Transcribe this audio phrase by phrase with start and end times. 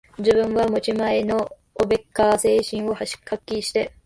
[0.17, 3.93] 自分は持ち前のおべっか精神を発揮して、